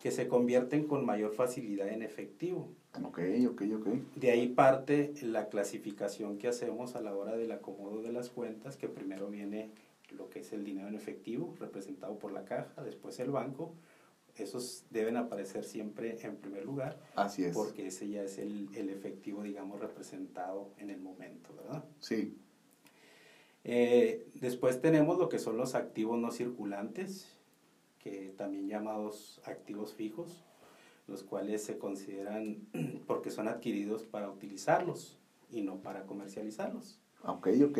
que 0.03 0.11
se 0.11 0.27
convierten 0.27 0.85
con 0.85 1.05
mayor 1.05 1.31
facilidad 1.31 1.87
en 1.87 2.01
efectivo. 2.01 2.67
Ok, 3.05 3.19
ok, 3.47 3.61
ok. 3.77 3.87
De 4.17 4.31
ahí 4.31 4.49
parte 4.49 5.13
la 5.21 5.47
clasificación 5.47 6.37
que 6.37 6.49
hacemos 6.49 6.97
a 6.97 7.01
la 7.01 7.15
hora 7.15 7.37
del 7.37 7.53
acomodo 7.53 8.01
de 8.01 8.11
las 8.11 8.29
cuentas, 8.29 8.75
que 8.75 8.89
primero 8.89 9.29
viene 9.29 9.69
lo 10.09 10.29
que 10.29 10.39
es 10.39 10.51
el 10.51 10.65
dinero 10.65 10.89
en 10.89 10.95
efectivo, 10.95 11.55
representado 11.57 12.19
por 12.19 12.33
la 12.33 12.43
caja, 12.43 12.83
después 12.83 13.17
el 13.21 13.31
banco. 13.31 13.75
Esos 14.35 14.83
deben 14.89 15.15
aparecer 15.15 15.63
siempre 15.63 16.17
en 16.21 16.35
primer 16.35 16.65
lugar. 16.65 16.99
Así 17.15 17.45
es. 17.45 17.53
Porque 17.53 17.87
ese 17.87 18.09
ya 18.09 18.23
es 18.23 18.39
el, 18.39 18.67
el 18.75 18.89
efectivo, 18.89 19.41
digamos, 19.41 19.79
representado 19.79 20.71
en 20.79 20.89
el 20.89 20.99
momento, 20.99 21.55
¿verdad? 21.55 21.85
Sí. 22.01 22.37
Eh, 23.63 24.27
después 24.33 24.81
tenemos 24.81 25.17
lo 25.17 25.29
que 25.29 25.39
son 25.39 25.55
los 25.55 25.75
activos 25.75 26.19
no 26.19 26.29
circulantes, 26.31 27.37
que 28.03 28.33
también 28.37 28.67
llamados 28.67 29.41
activos 29.45 29.93
fijos, 29.93 30.43
los 31.07 31.23
cuales 31.23 31.63
se 31.63 31.77
consideran 31.77 32.57
porque 33.07 33.31
son 33.31 33.47
adquiridos 33.47 34.03
para 34.03 34.29
utilizarlos 34.29 35.17
y 35.49 35.61
no 35.61 35.77
para 35.77 36.05
comercializarlos. 36.05 36.99
Ok, 37.23 37.47
ok. 37.65 37.79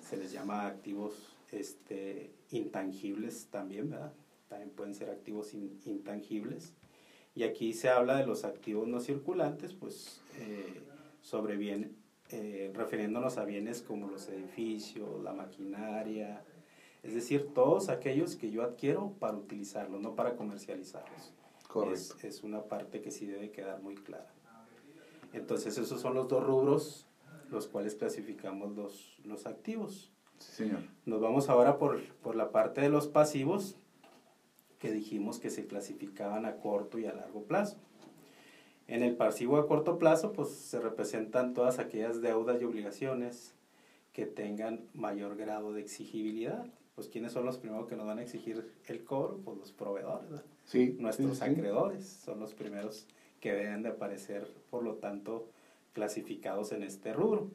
Se 0.00 0.16
les 0.16 0.30
llama 0.32 0.66
activos 0.66 1.36
este, 1.50 2.30
intangibles 2.50 3.48
también, 3.50 3.90
¿verdad? 3.90 4.12
También 4.48 4.70
pueden 4.70 4.94
ser 4.94 5.10
activos 5.10 5.54
intangibles. 5.54 6.74
Y 7.34 7.42
aquí 7.42 7.72
se 7.72 7.88
habla 7.88 8.16
de 8.16 8.26
los 8.26 8.44
activos 8.44 8.86
no 8.86 9.00
circulantes, 9.00 9.72
pues 9.72 10.20
eh, 10.38 10.82
sobre 11.20 11.56
bien, 11.56 11.96
eh, 12.30 12.70
refiriéndonos 12.74 13.38
a 13.38 13.44
bienes 13.44 13.82
como 13.82 14.08
los 14.08 14.28
edificios, 14.28 15.22
la 15.22 15.32
maquinaria, 15.32 16.44
es 17.04 17.14
decir, 17.14 17.52
todos 17.54 17.88
aquellos 17.88 18.36
que 18.36 18.50
yo 18.50 18.62
adquiero 18.62 19.12
para 19.18 19.36
utilizarlos, 19.36 20.00
no 20.00 20.14
para 20.14 20.36
comercializarlos. 20.36 21.32
Es, 21.92 22.16
es, 22.22 22.44
una 22.44 22.62
parte 22.62 23.00
que 23.02 23.10
sí 23.10 23.26
debe 23.26 23.50
quedar 23.50 23.82
muy 23.82 23.96
clara. 23.96 24.32
Entonces, 25.32 25.76
esos 25.76 26.00
son 26.00 26.14
los 26.14 26.28
dos 26.28 26.44
rubros 26.44 27.08
los 27.50 27.66
cuales 27.66 27.94
clasificamos 27.94 28.74
los, 28.76 29.18
los 29.24 29.46
activos. 29.46 30.12
Sí, 30.38 30.52
señor. 30.52 30.80
Nos 31.04 31.20
vamos 31.20 31.48
ahora 31.48 31.78
por, 31.78 32.02
por 32.22 32.36
la 32.36 32.50
parte 32.50 32.80
de 32.80 32.88
los 32.88 33.08
pasivos, 33.08 33.76
que 34.78 34.92
dijimos 34.92 35.38
que 35.38 35.50
se 35.50 35.66
clasificaban 35.66 36.46
a 36.46 36.56
corto 36.56 36.98
y 36.98 37.06
a 37.06 37.14
largo 37.14 37.44
plazo. 37.44 37.78
En 38.86 39.02
el 39.02 39.16
pasivo 39.16 39.56
a 39.56 39.66
corto 39.66 39.98
plazo, 39.98 40.32
pues 40.32 40.50
se 40.50 40.78
representan 40.78 41.54
todas 41.54 41.78
aquellas 41.78 42.20
deudas 42.20 42.60
y 42.60 42.64
obligaciones 42.64 43.54
que 44.12 44.26
tengan 44.26 44.84
mayor 44.92 45.36
grado 45.36 45.72
de 45.72 45.80
exigibilidad. 45.80 46.66
Pues, 46.94 47.08
¿quiénes 47.08 47.32
son 47.32 47.44
los 47.44 47.58
primeros 47.58 47.88
que 47.88 47.96
nos 47.96 48.06
van 48.06 48.18
a 48.18 48.22
exigir 48.22 48.72
el 48.86 49.04
cobro? 49.04 49.38
Pues 49.44 49.58
los 49.58 49.72
proveedores, 49.72 50.28
Sí, 50.64 50.96
Nuestros 50.98 51.42
acreedores 51.42 52.06
son 52.06 52.40
los 52.40 52.54
primeros 52.54 53.06
que 53.40 53.52
deben 53.52 53.82
de 53.82 53.90
aparecer, 53.90 54.48
por 54.70 54.82
lo 54.82 54.94
tanto, 54.94 55.48
clasificados 55.92 56.72
en 56.72 56.82
este 56.82 57.12
rubro. 57.12 57.50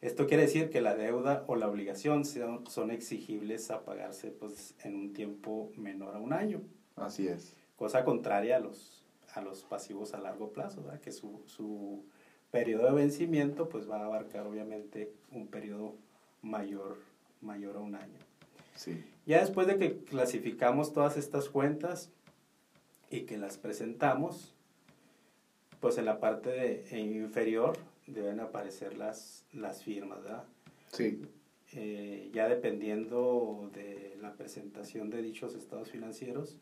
Esto 0.00 0.26
quiere 0.26 0.42
decir 0.42 0.70
que 0.70 0.80
la 0.80 0.96
deuda 0.96 1.44
o 1.46 1.54
la 1.54 1.68
obligación 1.68 2.24
son, 2.24 2.66
son 2.66 2.90
exigibles 2.90 3.70
a 3.70 3.84
pagarse 3.84 4.32
pues, 4.32 4.74
en 4.82 4.96
un 4.96 5.12
tiempo 5.12 5.70
menor 5.76 6.16
a 6.16 6.18
un 6.18 6.32
año. 6.32 6.60
Así 6.96 7.28
es. 7.28 7.54
Cosa 7.76 8.04
contraria 8.04 8.56
a 8.56 8.60
los, 8.60 9.04
a 9.34 9.40
los 9.42 9.62
pasivos 9.62 10.14
a 10.14 10.18
largo 10.18 10.52
plazo, 10.52 10.82
¿verdad? 10.82 11.00
que 11.00 11.12
su, 11.12 11.42
su 11.46 12.02
periodo 12.50 12.86
de 12.86 12.92
vencimiento 12.92 13.68
pues, 13.68 13.88
va 13.88 13.98
a 13.98 14.06
abarcar 14.06 14.46
obviamente 14.46 15.12
un 15.30 15.46
periodo 15.46 15.94
mayor, 16.42 16.96
mayor 17.42 17.76
a 17.76 17.80
un 17.80 17.94
año. 17.94 18.18
Sí. 18.74 19.04
Ya 19.26 19.40
después 19.40 19.66
de 19.66 19.76
que 19.76 19.98
clasificamos 20.04 20.92
todas 20.92 21.16
estas 21.16 21.48
cuentas 21.48 22.10
y 23.10 23.22
que 23.22 23.38
las 23.38 23.58
presentamos, 23.58 24.54
pues 25.80 25.98
en 25.98 26.06
la 26.06 26.18
parte 26.18 26.50
de, 26.50 27.00
inferior 27.00 27.76
deben 28.06 28.40
aparecer 28.40 28.96
las, 28.96 29.44
las 29.52 29.82
firmas, 29.82 30.22
¿verdad? 30.22 30.44
Sí. 30.92 31.22
Eh, 31.74 32.30
ya 32.32 32.48
dependiendo 32.48 33.70
de 33.72 34.16
la 34.20 34.34
presentación 34.34 35.10
de 35.10 35.22
dichos 35.22 35.54
estados 35.54 35.90
financieros, 35.90 36.58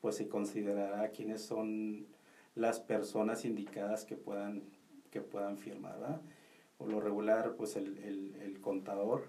pues 0.00 0.16
se 0.16 0.28
considerará 0.28 1.10
quiénes 1.10 1.42
son 1.42 2.06
las 2.54 2.80
personas 2.80 3.44
indicadas 3.44 4.04
que 4.04 4.16
puedan, 4.16 4.62
que 5.10 5.20
puedan 5.20 5.58
firmar, 5.58 5.98
¿verdad? 5.98 6.20
Por 6.76 6.88
lo 6.88 7.00
regular, 7.00 7.54
pues 7.56 7.76
el, 7.76 7.98
el, 7.98 8.36
el 8.42 8.60
contador 8.60 9.24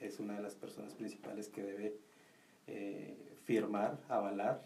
es, 0.00 0.18
una 0.20 0.36
de 0.36 0.42
las 0.42 0.54
personas 0.54 0.94
principales 0.94 1.48
que 1.48 1.62
debe 1.62 1.96
eh, 2.66 3.16
firmar, 3.44 3.98
avalar 4.08 4.62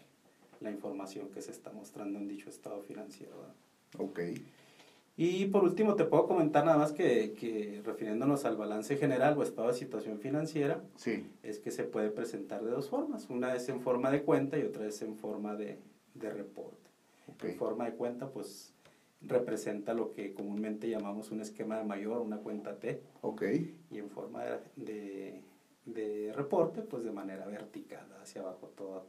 la 0.61 0.71
información 0.71 1.29
que 1.29 1.41
se 1.41 1.51
está 1.51 1.71
mostrando 1.71 2.19
en 2.19 2.27
dicho 2.27 2.49
estado 2.49 2.81
financiero. 2.81 3.33
Ok. 3.97 4.19
Y 5.21 5.47
por 5.47 5.65
último, 5.65 5.95
te 5.95 6.05
puedo 6.05 6.27
comentar 6.27 6.63
nada 6.63 6.77
más 6.77 6.93
que, 6.93 7.33
que, 7.33 7.81
refiriéndonos 7.83 8.45
al 8.45 8.55
balance 8.55 8.95
general 8.95 9.37
o 9.37 9.43
estado 9.43 9.67
de 9.67 9.73
situación 9.73 10.19
financiera, 10.19 10.81
sí. 10.95 11.25
es 11.43 11.59
que 11.59 11.71
se 11.71 11.83
puede 11.83 12.09
presentar 12.09 12.63
de 12.63 12.71
dos 12.71 12.89
formas. 12.89 13.29
Una 13.29 13.53
es 13.53 13.67
en 13.67 13.81
forma 13.81 14.11
de 14.11 14.23
cuenta 14.23 14.57
y 14.57 14.63
otra 14.63 14.87
es 14.87 15.01
en 15.01 15.17
forma 15.17 15.55
de, 15.55 15.77
de 16.13 16.29
reporte. 16.29 16.77
En 17.43 17.55
forma 17.57 17.85
de 17.85 17.95
cuenta, 17.95 18.29
pues 18.29 18.73
representa 19.21 19.93
lo 19.93 20.11
que 20.11 20.33
comúnmente 20.33 20.89
llamamos 20.89 21.31
un 21.31 21.41
esquema 21.41 21.77
de 21.77 21.83
mayor, 21.83 22.21
una 22.21 22.37
cuenta 22.37 22.79
T. 22.79 23.01
Ok. 23.21 23.43
Y 23.91 23.97
en 23.97 24.09
forma 24.09 24.43
de, 24.75 25.41
de 25.85 26.33
reporte, 26.33 26.81
pues 26.81 27.03
de 27.03 27.11
manera 27.11 27.45
vertical, 27.45 28.05
hacia 28.21 28.41
abajo 28.41 28.71
toda, 28.75 29.03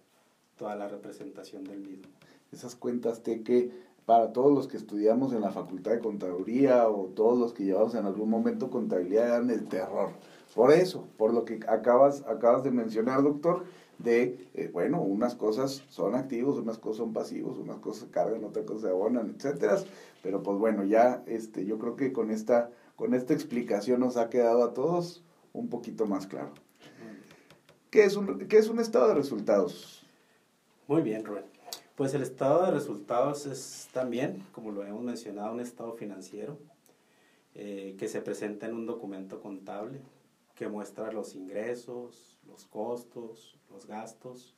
toda 0.56 0.76
la 0.76 0.88
representación 0.88 1.64
del 1.64 1.80
mismo. 1.80 2.08
Esas 2.52 2.74
cuentas 2.74 3.22
T 3.22 3.42
que 3.42 3.70
para 4.04 4.32
todos 4.32 4.52
los 4.52 4.66
que 4.66 4.76
estudiamos 4.76 5.32
en 5.32 5.40
la 5.40 5.52
Facultad 5.52 5.92
de 5.92 6.00
Contaduría 6.00 6.88
o 6.88 7.06
todos 7.06 7.38
los 7.38 7.52
que 7.52 7.64
llevamos 7.64 7.94
en 7.94 8.06
algún 8.06 8.28
momento 8.28 8.70
contabilidad 8.70 9.28
eran 9.28 9.50
el 9.50 9.68
terror. 9.68 10.10
Por 10.54 10.72
eso, 10.72 11.06
por 11.16 11.32
lo 11.32 11.44
que 11.44 11.60
acabas, 11.68 12.26
acabas 12.26 12.64
de 12.64 12.72
mencionar, 12.72 13.22
doctor, 13.22 13.66
de, 14.02 14.48
eh, 14.54 14.70
bueno, 14.72 15.02
unas 15.02 15.34
cosas 15.34 15.84
son 15.88 16.14
activos, 16.14 16.58
unas 16.58 16.78
cosas 16.78 16.98
son 16.98 17.12
pasivos, 17.12 17.58
unas 17.58 17.78
cosas 17.78 18.08
cargan, 18.10 18.44
otras 18.44 18.64
cosas 18.64 18.90
abonan, 18.90 19.34
etcétera. 19.36 19.78
Pero 20.22 20.42
pues 20.42 20.58
bueno, 20.58 20.84
ya 20.84 21.22
este, 21.26 21.64
yo 21.64 21.78
creo 21.78 21.96
que 21.96 22.12
con 22.12 22.30
esta, 22.30 22.70
con 22.96 23.14
esta 23.14 23.34
explicación 23.34 24.00
nos 24.00 24.16
ha 24.16 24.30
quedado 24.30 24.64
a 24.64 24.74
todos 24.74 25.22
un 25.52 25.68
poquito 25.68 26.06
más 26.06 26.26
claro. 26.26 26.52
¿Qué 27.90 28.04
es 28.04 28.16
un, 28.16 28.46
qué 28.46 28.58
es 28.58 28.68
un 28.68 28.78
estado 28.78 29.08
de 29.08 29.14
resultados? 29.14 30.06
Muy 30.86 31.02
bien, 31.02 31.24
Rubén. 31.24 31.44
Pues 31.96 32.14
el 32.14 32.22
estado 32.22 32.64
de 32.64 32.70
resultados 32.70 33.46
es 33.46 33.88
también, 33.92 34.46
como 34.52 34.70
lo 34.70 34.84
hemos 34.84 35.02
mencionado, 35.02 35.52
un 35.52 35.60
estado 35.60 35.92
financiero 35.94 36.56
eh, 37.54 37.96
que 37.98 38.08
se 38.08 38.22
presenta 38.22 38.66
en 38.66 38.74
un 38.74 38.86
documento 38.86 39.40
contable 39.40 40.00
que 40.60 40.68
muestra 40.68 41.10
los 41.10 41.34
ingresos, 41.36 42.38
los 42.46 42.66
costos, 42.66 43.56
los 43.70 43.86
gastos, 43.86 44.54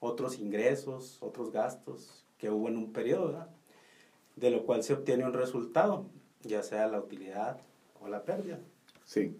otros 0.00 0.40
ingresos, 0.40 1.18
otros 1.20 1.52
gastos 1.52 2.26
que 2.38 2.50
hubo 2.50 2.66
en 2.66 2.76
un 2.76 2.92
periodo, 2.92 3.46
de 4.34 4.50
lo 4.50 4.66
cual 4.66 4.82
se 4.82 4.94
obtiene 4.94 5.24
un 5.24 5.32
resultado, 5.32 6.06
ya 6.42 6.64
sea 6.64 6.88
la 6.88 6.98
utilidad 6.98 7.60
o 8.00 8.08
la 8.08 8.24
pérdida. 8.24 8.58
Sí. 9.04 9.36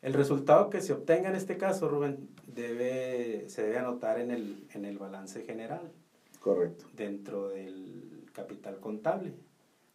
El 0.00 0.14
resultado 0.14 0.68
que 0.68 0.80
se 0.80 0.94
obtenga 0.94 1.28
en 1.28 1.36
este 1.36 1.56
caso, 1.56 1.88
Rubén, 1.88 2.28
debe, 2.48 3.48
se 3.50 3.62
debe 3.62 3.78
anotar 3.78 4.18
en 4.18 4.32
el, 4.32 4.66
en 4.74 4.84
el 4.84 4.98
balance 4.98 5.44
general. 5.44 5.92
Correcto. 6.40 6.86
Dentro 6.92 7.50
del 7.50 8.28
capital 8.32 8.80
contable. 8.80 9.32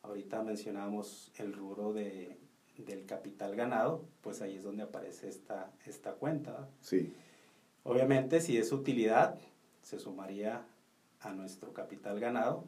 Ahorita 0.01 0.44
mencionamos 0.44 1.34
el 1.36 1.51
rubro 1.51 1.91
de, 1.91 2.38
del 2.84 3.05
capital 3.05 3.55
ganado, 3.55 4.05
pues 4.22 4.41
ahí 4.41 4.55
es 4.55 4.63
donde 4.63 4.84
aparece 4.84 5.27
esta, 5.27 5.72
esta 5.86 6.13
cuenta. 6.13 6.67
Sí. 6.81 7.13
Obviamente, 7.84 8.41
si 8.41 8.57
es 8.57 8.72
utilidad, 8.72 9.38
se 9.81 10.00
sumaría 10.00 10.63
a 11.22 11.34
nuestro 11.34 11.74
capital 11.74 12.19
ganado, 12.19 12.65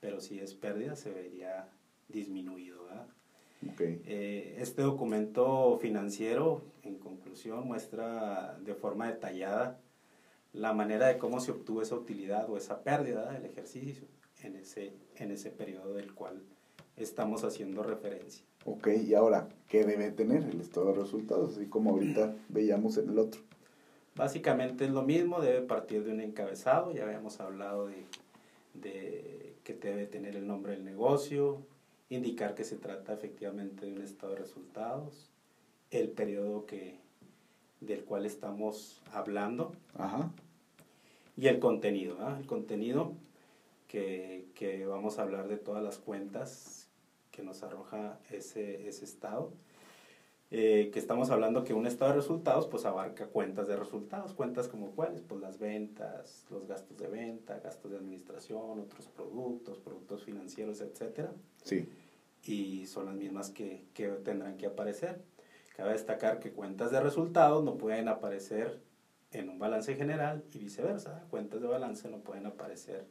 pero 0.00 0.20
si 0.20 0.38
es 0.40 0.54
pérdida, 0.54 0.96
se 0.96 1.10
vería 1.10 1.68
disminuido. 2.08 2.80
Okay. 3.74 4.00
Eh, 4.06 4.56
este 4.58 4.82
documento 4.82 5.78
financiero, 5.82 6.62
en 6.82 6.96
conclusión, 6.98 7.66
muestra 7.66 8.58
de 8.64 8.74
forma 8.74 9.08
detallada 9.08 9.78
la 10.52 10.72
manera 10.72 11.08
de 11.08 11.18
cómo 11.18 11.40
se 11.40 11.52
obtuvo 11.52 11.82
esa 11.82 11.94
utilidad 11.94 12.48
o 12.48 12.56
esa 12.56 12.82
pérdida 12.82 13.30
del 13.32 13.44
ejercicio 13.44 14.06
en 14.42 14.56
ese, 14.56 14.94
en 15.16 15.30
ese 15.30 15.50
periodo 15.50 15.94
del 15.94 16.14
cual 16.14 16.42
estamos 16.96 17.44
haciendo 17.44 17.82
referencia. 17.82 18.44
Ok, 18.64 18.88
y 19.06 19.14
ahora, 19.14 19.48
¿qué 19.68 19.84
debe 19.84 20.10
tener 20.10 20.44
el 20.44 20.60
estado 20.60 20.92
de 20.92 21.00
resultados? 21.00 21.56
Así 21.56 21.66
como 21.66 21.90
ahorita 21.90 22.34
veíamos 22.48 22.96
en 22.98 23.08
el 23.08 23.18
otro. 23.18 23.40
Básicamente 24.14 24.84
es 24.84 24.90
lo 24.90 25.02
mismo, 25.02 25.40
debe 25.40 25.62
partir 25.62 26.04
de 26.04 26.12
un 26.12 26.20
encabezado, 26.20 26.92
ya 26.92 27.04
habíamos 27.04 27.40
hablado 27.40 27.86
de, 27.86 28.04
de 28.74 29.54
que 29.64 29.74
debe 29.74 30.06
tener 30.06 30.36
el 30.36 30.46
nombre 30.46 30.72
del 30.72 30.84
negocio, 30.84 31.58
indicar 32.10 32.54
que 32.54 32.64
se 32.64 32.76
trata 32.76 33.14
efectivamente 33.14 33.86
de 33.86 33.92
un 33.92 34.02
estado 34.02 34.32
de 34.32 34.40
resultados, 34.40 35.30
el 35.90 36.08
periodo 36.08 36.66
que, 36.66 36.98
del 37.80 38.04
cual 38.04 38.26
estamos 38.26 39.00
hablando 39.12 39.72
y 41.36 41.46
el 41.46 41.58
contenido. 41.58 42.16
El 42.38 42.46
contenido 42.46 43.12
que, 43.88 44.46
que, 44.54 44.86
vamos 44.86 45.18
a 45.18 45.22
hablar 45.22 45.48
de 45.48 45.56
todas 45.56 45.82
las 45.82 45.98
cuentas 45.98 46.79
que 47.30 47.42
nos 47.42 47.62
arroja 47.62 48.18
ese, 48.30 48.88
ese 48.88 49.04
estado. 49.04 49.52
Eh, 50.52 50.90
que 50.92 50.98
estamos 50.98 51.30
hablando 51.30 51.62
que 51.62 51.74
un 51.74 51.86
estado 51.86 52.10
de 52.10 52.16
resultados 52.16 52.66
pues 52.66 52.84
abarca 52.84 53.28
cuentas 53.28 53.68
de 53.68 53.76
resultados, 53.76 54.34
cuentas 54.34 54.66
como 54.66 54.90
cuáles, 54.90 55.20
pues 55.20 55.40
las 55.40 55.60
ventas, 55.60 56.44
los 56.50 56.66
gastos 56.66 56.98
de 56.98 57.06
venta, 57.06 57.60
gastos 57.60 57.92
de 57.92 57.98
administración, 57.98 58.80
otros 58.80 59.06
productos, 59.06 59.78
productos 59.78 60.24
financieros, 60.24 60.80
etcétera. 60.80 61.32
Sí. 61.62 61.88
Y 62.42 62.86
son 62.86 63.06
las 63.06 63.14
mismas 63.14 63.50
que, 63.50 63.86
que 63.94 64.08
tendrán 64.08 64.56
que 64.56 64.66
aparecer. 64.66 65.22
Cabe 65.76 65.92
destacar 65.92 66.40
que 66.40 66.50
cuentas 66.50 66.90
de 66.90 67.00
resultados 67.00 67.62
no 67.62 67.78
pueden 67.78 68.08
aparecer 68.08 68.82
en 69.30 69.50
un 69.50 69.60
balance 69.60 69.94
general 69.94 70.42
y 70.52 70.58
viceversa. 70.58 71.24
Cuentas 71.30 71.60
de 71.60 71.68
balance 71.68 72.08
no 72.08 72.18
pueden 72.18 72.46
aparecer 72.46 73.06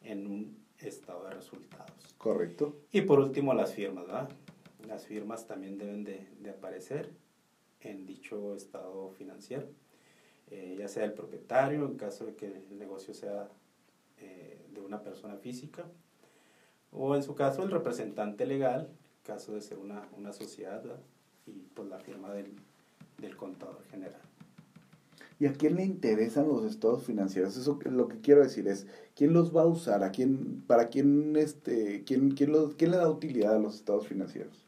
en 0.00 0.28
un 0.28 0.63
estado 0.80 1.24
de 1.24 1.30
resultados. 1.30 2.14
Correcto. 2.18 2.76
Y 2.92 3.02
por 3.02 3.20
último, 3.20 3.54
las 3.54 3.74
firmas, 3.74 4.06
¿verdad? 4.06 4.28
Las 4.86 5.06
firmas 5.06 5.46
también 5.46 5.78
deben 5.78 6.04
de, 6.04 6.26
de 6.40 6.50
aparecer 6.50 7.10
en 7.80 8.06
dicho 8.06 8.54
estado 8.54 9.10
financiero, 9.10 9.68
eh, 10.50 10.76
ya 10.78 10.88
sea 10.88 11.04
el 11.04 11.12
propietario, 11.12 11.86
en 11.86 11.96
caso 11.96 12.24
de 12.26 12.34
que 12.34 12.46
el 12.46 12.78
negocio 12.78 13.14
sea 13.14 13.48
eh, 14.18 14.66
de 14.72 14.80
una 14.80 15.02
persona 15.02 15.36
física, 15.36 15.84
o 16.92 17.14
en 17.14 17.22
su 17.22 17.34
caso 17.34 17.62
el 17.62 17.70
representante 17.70 18.46
legal, 18.46 18.88
en 18.88 19.22
caso 19.24 19.54
de 19.54 19.60
ser 19.60 19.78
una, 19.78 20.08
una 20.16 20.32
sociedad, 20.32 20.82
y 21.46 21.52
pues 21.74 21.88
la 21.88 21.98
firma 21.98 22.32
del, 22.32 22.54
del 23.18 23.36
contador 23.36 23.82
general. 23.90 24.20
¿Y 25.44 25.46
a 25.46 25.52
quién 25.52 25.76
le 25.76 25.84
interesan 25.84 26.48
los 26.48 26.64
estados 26.64 27.04
financieros? 27.04 27.54
Eso 27.58 27.78
lo 27.84 28.08
que 28.08 28.18
quiero 28.22 28.42
decir 28.42 28.66
es, 28.66 28.86
¿quién 29.14 29.34
los 29.34 29.54
va 29.54 29.60
a 29.60 29.66
usar? 29.66 30.02
¿A 30.02 30.10
quién, 30.10 30.62
¿Para 30.66 30.88
quién, 30.88 31.36
este, 31.36 32.02
quién, 32.04 32.30
quién, 32.30 32.50
los, 32.50 32.76
quién 32.76 32.92
le 32.92 32.96
da 32.96 33.10
utilidad 33.10 33.56
a 33.56 33.58
los 33.58 33.74
estados 33.74 34.06
financieros? 34.06 34.64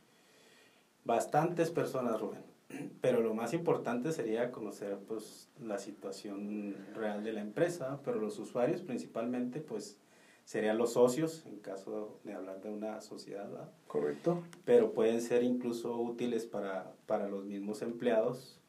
Bastantes 1.06 1.70
personas, 1.70 2.20
Rubén. 2.20 2.42
Pero 3.00 3.22
lo 3.22 3.32
más 3.32 3.54
importante 3.54 4.12
sería 4.12 4.52
conocer 4.52 4.98
pues, 5.08 5.48
la 5.64 5.78
situación 5.78 6.76
real 6.94 7.24
de 7.24 7.32
la 7.32 7.40
empresa, 7.40 7.98
pero 8.04 8.20
los 8.20 8.38
usuarios 8.38 8.82
principalmente 8.82 9.60
pues 9.60 9.96
serían 10.44 10.76
los 10.76 10.92
socios, 10.92 11.46
en 11.46 11.56
caso 11.56 12.20
de 12.22 12.34
hablar 12.34 12.60
de 12.60 12.68
una 12.68 13.00
sociedad. 13.00 13.48
¿verdad? 13.48 13.70
Correcto. 13.86 14.42
Pero 14.66 14.92
pueden 14.92 15.22
ser 15.22 15.42
incluso 15.42 15.98
útiles 15.98 16.44
para, 16.44 16.92
para 17.06 17.30
los 17.30 17.46
mismos 17.46 17.80
empleados 17.80 18.60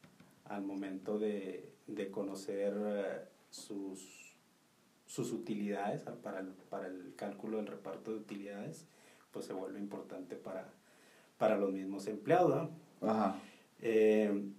al 0.48 0.62
momento 0.62 1.18
de, 1.18 1.70
de 1.86 2.10
conocer 2.10 2.74
eh, 2.76 3.24
sus, 3.50 4.36
sus 5.06 5.32
utilidades 5.32 6.02
para 6.22 6.40
el, 6.40 6.48
para 6.70 6.86
el 6.86 7.14
cálculo 7.16 7.58
del 7.58 7.66
reparto 7.66 8.12
de 8.12 8.18
utilidades, 8.18 8.86
pues 9.32 9.46
se 9.46 9.52
vuelve 9.52 9.78
importante 9.78 10.36
para, 10.36 10.68
para 11.38 11.56
los 11.56 11.72
mismos 11.72 12.06
empleados. 12.06 12.70
Ajá. 13.00 13.40
Eh, 13.80 14.50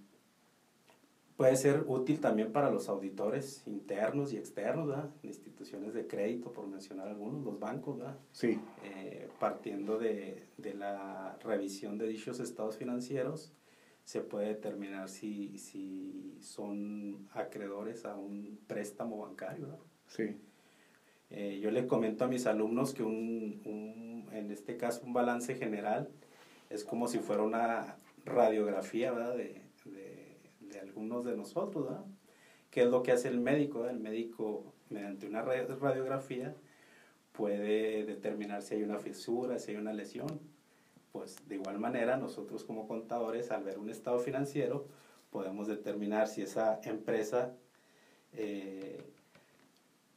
puede 1.36 1.56
ser 1.56 1.84
útil 1.86 2.20
también 2.20 2.52
para 2.52 2.70
los 2.70 2.88
auditores 2.88 3.66
internos 3.66 4.32
y 4.32 4.36
externos, 4.36 4.94
instituciones 5.22 5.94
de 5.94 6.06
crédito, 6.06 6.52
por 6.52 6.66
mencionar 6.66 7.08
algunos, 7.08 7.42
los 7.44 7.58
bancos. 7.58 7.98
Eh, 8.42 9.28
partiendo 9.38 9.98
de, 9.98 10.48
de, 10.58 10.74
la 10.74 11.38
revisión 11.42 11.96
de 11.96 12.08
dichos 12.08 12.40
estados 12.40 12.76
financieros, 12.76 13.52
se 14.10 14.22
puede 14.22 14.48
determinar 14.48 15.08
si, 15.08 15.56
si 15.56 16.36
son 16.40 17.28
acreedores 17.32 18.04
a 18.04 18.16
un 18.16 18.58
préstamo 18.66 19.18
bancario. 19.18 19.68
¿verdad? 19.68 19.78
Sí. 20.08 20.36
Eh, 21.30 21.60
yo 21.62 21.70
le 21.70 21.86
comento 21.86 22.24
a 22.24 22.26
mis 22.26 22.46
alumnos 22.46 22.92
que 22.92 23.04
un, 23.04 23.62
un, 23.64 24.28
en 24.32 24.50
este 24.50 24.76
caso 24.76 25.02
un 25.06 25.12
balance 25.12 25.54
general 25.54 26.08
es 26.70 26.82
como 26.82 27.06
si 27.06 27.20
fuera 27.20 27.44
una 27.44 27.98
radiografía 28.24 29.12
¿verdad? 29.12 29.36
De, 29.36 29.62
de, 29.84 30.40
de, 30.58 30.80
algunos 30.80 31.24
de 31.24 31.36
nosotros, 31.36 31.84
¿verdad? 31.84 32.04
¿Qué 32.72 32.82
es 32.82 32.88
lo 32.88 33.04
que 33.04 33.12
hace 33.12 33.28
el 33.28 33.38
médico? 33.38 33.78
¿verdad? 33.78 33.94
El 33.94 34.02
médico, 34.02 34.74
mediante 34.88 35.28
una 35.28 35.42
radiografía, 35.42 36.56
puede 37.30 38.04
determinar 38.04 38.62
si 38.62 38.74
hay 38.74 38.82
una 38.82 38.98
fisura, 38.98 39.60
si 39.60 39.70
hay 39.70 39.76
una 39.76 39.92
lesión. 39.92 40.40
Pues 41.12 41.36
de 41.48 41.56
igual 41.56 41.78
manera, 41.78 42.16
nosotros 42.16 42.64
como 42.64 42.86
contadores, 42.86 43.50
al 43.50 43.64
ver 43.64 43.78
un 43.78 43.90
estado 43.90 44.18
financiero, 44.18 44.86
podemos 45.30 45.66
determinar 45.66 46.28
si 46.28 46.42
esa 46.42 46.80
empresa 46.84 47.54
eh, 48.32 49.02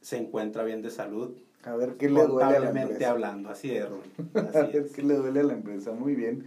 se 0.00 0.16
encuentra 0.18 0.62
bien 0.64 0.82
de 0.82 0.90
salud. 0.90 1.36
A 1.64 1.74
ver 1.74 1.96
qué 1.96 2.08
le 2.08 2.26
duele 2.26 2.56
a 2.56 2.60
la 2.60 2.70
empresa. 2.70 3.10
hablando, 3.10 3.48
así 3.48 3.70
es, 3.72 3.88
Rubén. 3.88 4.12
Así 4.34 4.58
a 4.58 4.62
ver 4.66 4.76
es. 4.76 4.92
qué 4.92 5.02
le 5.02 5.14
duele 5.14 5.40
a 5.40 5.44
la 5.44 5.54
empresa, 5.54 5.92
muy 5.92 6.14
bien. 6.14 6.44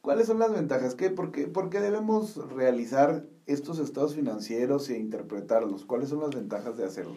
¿Cuáles 0.00 0.26
son 0.26 0.38
las 0.38 0.52
ventajas? 0.52 0.94
¿Qué, 0.94 1.10
por, 1.10 1.32
qué, 1.32 1.46
¿Por 1.46 1.70
qué 1.70 1.80
debemos 1.80 2.36
realizar 2.50 3.24
estos 3.46 3.78
estados 3.78 4.14
financieros 4.14 4.88
e 4.90 4.98
interpretarlos? 4.98 5.84
¿Cuáles 5.84 6.08
son 6.08 6.20
las 6.20 6.34
ventajas 6.34 6.76
de 6.76 6.84
hacerlo? 6.84 7.16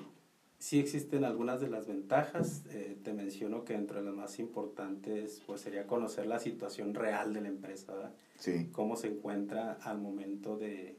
Sí 0.59 0.79
existen 0.79 1.23
algunas 1.23 1.61
de 1.61 1.69
las 1.69 1.87
ventajas. 1.87 2.63
Eh, 2.71 2.97
te 3.03 3.13
menciono 3.13 3.63
que 3.63 3.73
entre 3.75 4.01
las 4.01 4.13
más 4.13 4.39
importantes 4.39 5.41
pues 5.45 5.61
sería 5.61 5.85
conocer 5.85 6.25
la 6.25 6.39
situación 6.39 6.93
real 6.95 7.33
de 7.33 7.41
la 7.41 7.47
empresa, 7.49 7.93
¿verdad? 7.93 8.13
Sí. 8.39 8.69
Cómo 8.71 8.95
se 8.95 9.07
encuentra 9.07 9.73
al 9.73 9.99
momento 9.99 10.57
de, 10.57 10.97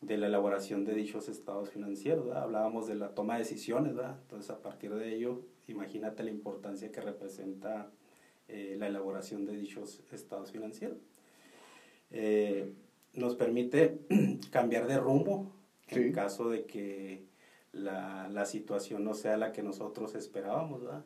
de 0.00 0.16
la 0.16 0.26
elaboración 0.28 0.84
de 0.84 0.94
dichos 0.94 1.28
estados 1.28 1.70
financieros, 1.70 2.26
¿verdad? 2.26 2.44
Hablábamos 2.44 2.86
de 2.86 2.94
la 2.94 3.14
toma 3.14 3.34
de 3.34 3.40
decisiones, 3.40 3.94
¿verdad? 3.94 4.16
Entonces 4.22 4.50
a 4.50 4.62
partir 4.62 4.94
de 4.94 5.14
ello, 5.14 5.42
imagínate 5.68 6.22
la 6.22 6.30
importancia 6.30 6.90
que 6.90 7.00
representa 7.02 7.90
eh, 8.48 8.76
la 8.78 8.86
elaboración 8.86 9.44
de 9.44 9.54
dichos 9.56 10.00
estados 10.12 10.50
financieros. 10.50 10.98
Eh, 12.10 12.72
nos 13.14 13.36
permite 13.36 13.98
cambiar 14.50 14.86
de 14.86 14.98
rumbo 14.98 15.52
en 15.88 16.04
Sí. 16.06 16.12
caso 16.12 16.48
de 16.48 16.64
que 16.64 17.26
la, 17.72 18.28
la, 18.28 18.44
situación 18.44 19.04
no 19.04 19.14
sea 19.14 19.36
la 19.36 19.52
que 19.52 19.62
nosotros 19.62 20.14
esperábamos, 20.14 20.82
¿verdad? 20.82 21.04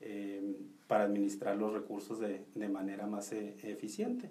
Eh, 0.00 0.56
para 0.86 1.04
administrar 1.04 1.56
los 1.56 1.72
recursos 1.72 2.18
de, 2.18 2.44
de 2.54 2.68
manera 2.68 3.06
más 3.06 3.32
eh, 3.32 3.56
eficiente. 3.62 4.30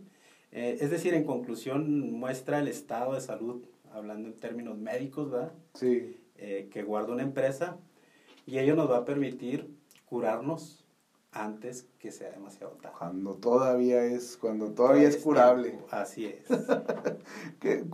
Eh, 0.52 0.78
es 0.82 0.92
decir, 0.92 1.14
en 1.14 1.24
conclusión, 1.24 2.12
muestra 2.12 2.60
el 2.60 2.68
estado 2.68 3.14
de 3.14 3.22
salud, 3.22 3.64
hablando 3.94 4.28
en 4.28 4.36
términos 4.36 4.78
médicos, 4.78 5.32
¿verdad? 5.32 5.54
Sí. 5.76 6.18
Eh, 6.36 6.70
que 6.72 6.84
guarda 6.84 7.14
una 7.14 7.22
empresa 7.22 7.78
y 8.48 8.58
ello 8.58 8.76
nos 8.76 8.90
va 8.90 8.98
a 8.98 9.06
permitir 9.06 9.70
curarnos 10.06 10.81
antes 11.32 11.88
que 12.00 12.12
sea 12.12 12.32
demasiado 12.32 12.74
tarde. 12.74 12.96
Cuando 12.98 13.36
todavía 13.36 14.04
es, 14.04 14.38
cuando 14.38 14.72
todavía 14.72 15.08
es 15.08 15.18
curable. 15.18 15.70
Tiempo. 15.70 15.88
Así 15.92 16.26
es. 16.26 16.46
que, 17.60 17.86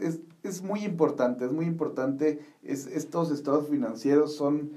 es. 0.00 0.20
Es 0.42 0.62
muy 0.62 0.84
importante, 0.84 1.46
es 1.46 1.52
muy 1.52 1.64
importante. 1.64 2.40
Es, 2.62 2.86
estos 2.86 3.30
estados 3.30 3.68
financieros 3.68 4.36
son 4.36 4.72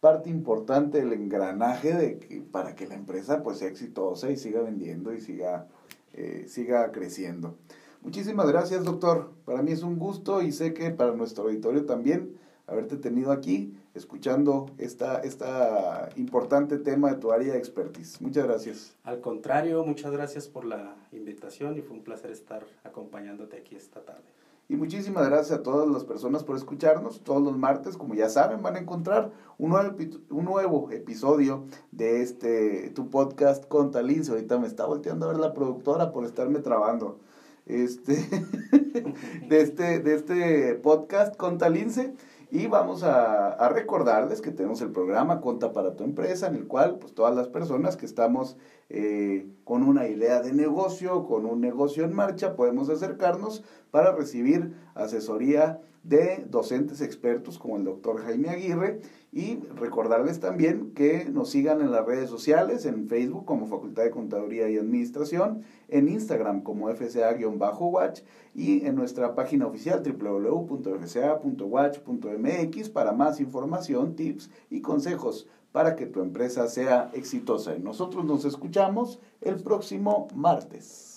parte 0.00 0.28
importante 0.28 0.98
del 0.98 1.12
engranaje 1.12 1.94
de 1.94 2.18
que, 2.18 2.40
para 2.40 2.74
que 2.74 2.88
la 2.88 2.96
empresa 2.96 3.44
pues 3.44 3.58
sea 3.58 3.68
exitosa 3.68 4.30
y 4.30 4.36
siga 4.36 4.60
vendiendo 4.60 5.14
y 5.14 5.20
siga, 5.20 5.68
eh, 6.12 6.46
siga 6.48 6.90
creciendo. 6.90 7.56
Muchísimas 8.02 8.48
gracias, 8.48 8.82
doctor. 8.82 9.30
Para 9.44 9.62
mí 9.62 9.70
es 9.70 9.84
un 9.84 10.00
gusto 10.00 10.42
y 10.42 10.50
sé 10.50 10.74
que 10.74 10.90
para 10.90 11.12
nuestro 11.12 11.44
auditorio 11.44 11.86
también 11.86 12.36
haberte 12.72 12.96
tenido 12.96 13.32
aquí 13.32 13.74
escuchando 13.94 14.66
esta, 14.78 15.20
esta 15.20 16.08
importante 16.16 16.78
tema 16.78 17.10
de 17.10 17.16
tu 17.18 17.30
área 17.30 17.52
de 17.52 17.58
expertise. 17.58 18.20
Muchas 18.20 18.44
gracias. 18.44 18.96
Al 19.04 19.20
contrario, 19.20 19.84
muchas 19.84 20.10
gracias 20.12 20.48
por 20.48 20.64
la 20.64 20.96
invitación 21.12 21.76
y 21.76 21.82
fue 21.82 21.96
un 21.96 22.02
placer 22.02 22.30
estar 22.30 22.64
acompañándote 22.84 23.56
aquí 23.56 23.76
esta 23.76 24.00
tarde. 24.00 24.32
Y 24.68 24.76
muchísimas 24.76 25.28
gracias 25.28 25.58
a 25.58 25.62
todas 25.62 25.86
las 25.88 26.04
personas 26.04 26.44
por 26.44 26.56
escucharnos. 26.56 27.20
Todos 27.20 27.42
los 27.42 27.58
martes, 27.58 27.98
como 27.98 28.14
ya 28.14 28.30
saben, 28.30 28.62
van 28.62 28.76
a 28.76 28.78
encontrar 28.78 29.30
un 29.58 29.70
nuevo, 29.70 29.96
un 30.30 30.44
nuevo 30.46 30.90
episodio 30.90 31.64
de 31.90 32.22
este 32.22 32.88
tu 32.90 33.10
podcast 33.10 33.66
con 33.66 33.90
Talince. 33.90 34.30
Ahorita 34.30 34.58
me 34.58 34.66
está 34.66 34.86
volteando 34.86 35.26
a 35.26 35.32
ver 35.32 35.40
la 35.40 35.52
productora 35.52 36.10
por 36.10 36.24
estarme 36.24 36.60
trabando. 36.60 37.18
Este, 37.66 38.14
de, 39.48 39.60
este, 39.60 40.00
de 40.00 40.14
este 40.14 40.74
podcast 40.76 41.36
con 41.36 41.58
Talince. 41.58 42.14
Y 42.54 42.66
vamos 42.66 43.02
a, 43.02 43.66
recordarles 43.70 44.42
que 44.42 44.50
tenemos 44.50 44.82
el 44.82 44.90
programa 44.90 45.40
Conta 45.40 45.72
para 45.72 45.96
tu 45.96 46.04
empresa, 46.04 46.48
en 46.48 46.56
el 46.56 46.66
cual 46.66 46.98
pues 46.98 47.14
todas 47.14 47.34
las 47.34 47.48
personas 47.48 47.96
que 47.96 48.04
estamos 48.04 48.58
eh, 48.90 49.46
con 49.64 49.82
una 49.82 50.06
idea 50.06 50.42
de 50.42 50.52
negocio, 50.52 51.24
con 51.24 51.46
un 51.46 51.62
negocio 51.62 52.04
en 52.04 52.12
marcha, 52.12 52.54
podemos 52.54 52.90
acercarnos 52.90 53.64
para 53.90 54.12
recibir 54.12 54.76
asesoría 54.94 55.80
de 56.02 56.44
docentes 56.48 57.00
expertos 57.00 57.58
como 57.58 57.76
el 57.76 57.84
doctor 57.84 58.20
Jaime 58.22 58.48
Aguirre 58.48 59.00
y 59.30 59.60
recordarles 59.76 60.40
también 60.40 60.90
que 60.94 61.26
nos 61.26 61.50
sigan 61.50 61.80
en 61.80 61.92
las 61.92 62.04
redes 62.04 62.28
sociales, 62.28 62.84
en 62.86 63.08
Facebook 63.08 63.44
como 63.44 63.66
Facultad 63.66 64.02
de 64.02 64.10
Contaduría 64.10 64.68
y 64.68 64.76
Administración, 64.76 65.62
en 65.88 66.08
Instagram 66.08 66.62
como 66.62 66.90
FCA-Watch 66.90 68.22
y 68.54 68.84
en 68.84 68.96
nuestra 68.96 69.34
página 69.34 69.66
oficial 69.66 70.02
www.fca.watch.mx 70.02 72.90
para 72.90 73.12
más 73.12 73.40
información, 73.40 74.14
tips 74.16 74.50
y 74.70 74.82
consejos 74.82 75.46
para 75.70 75.94
que 75.96 76.06
tu 76.06 76.20
empresa 76.20 76.66
sea 76.68 77.10
exitosa. 77.14 77.78
Nosotros 77.78 78.24
nos 78.24 78.44
escuchamos 78.44 79.20
el 79.40 79.62
próximo 79.62 80.26
martes. 80.34 81.11